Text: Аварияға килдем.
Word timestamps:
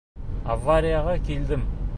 Аварияға 0.53 1.15
килдем. 1.31 1.69